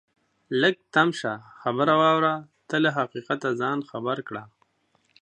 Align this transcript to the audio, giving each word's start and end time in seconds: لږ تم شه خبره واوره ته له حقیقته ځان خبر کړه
لږ 0.61 0.75
تم 0.93 1.09
شه 1.19 1.33
خبره 1.61 1.93
واوره 2.01 2.33
ته 2.69 2.75
له 2.83 2.89
حقیقته 2.97 3.49
ځان 3.61 3.79
خبر 3.89 4.17
کړه 4.27 4.43